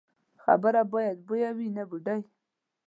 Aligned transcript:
خبره 0.43 0.81
باید 0.91 1.17
بویه 1.27 1.51
وي، 1.57 1.67
نه 1.77 1.83
بوډۍ. 1.89 2.21